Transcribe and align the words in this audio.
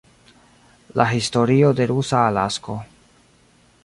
La 1.01 1.05
historio 1.11 1.69
de 1.81 1.87
rusa 1.91 2.25
Alasko. 2.31 2.79